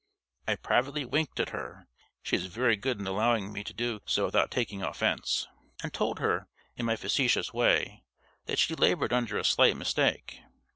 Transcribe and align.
I 0.47 0.55
privately 0.55 1.05
winked 1.05 1.39
at 1.39 1.49
her 1.51 1.85
(she 2.23 2.35
is 2.35 2.47
very 2.47 2.75
good 2.75 2.99
in 2.99 3.05
allowing 3.05 3.53
me 3.53 3.63
to 3.63 3.71
do 3.71 3.99
so 4.07 4.25
without 4.25 4.49
taking 4.49 4.81
offense), 4.81 5.47
and 5.83 5.93
told 5.93 6.17
her, 6.17 6.47
in 6.75 6.87
my 6.87 6.95
facetious 6.95 7.53
way, 7.53 8.03
that 8.47 8.57
she 8.57 8.73
labored 8.73 9.13
under 9.13 9.37
a 9.37 9.45
slight 9.45 9.77
mistake. 9.77 10.41